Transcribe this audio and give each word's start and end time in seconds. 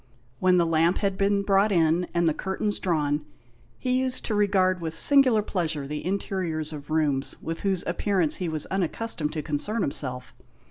When 0.39 0.57
the 0.57 0.65
lamp 0.65 0.97
had 0.97 1.15
been 1.15 1.43
brought 1.43 1.71
in, 1.71 2.07
and 2.11 2.27
the 2.27 2.33
curtains 2.33 2.79
drawn, 2.79 3.23
he 3.77 3.99
used 3.99 4.25
to 4.25 4.33
regard 4.33 4.81
with 4.81 4.95
singular 4.95 5.43
pleasure 5.43 5.85
the 5.85 6.03
interiors 6.03 6.73
of 6.73 6.89
rooms 6.89 7.35
with 7.39 7.59
whose 7.59 7.83
appearance 7.85 8.37
he 8.37 8.49
was 8.49 8.65
unaccustomed 8.71 9.33
to 9.33 9.43
concern 9.43 9.83
himself. 9.83 10.33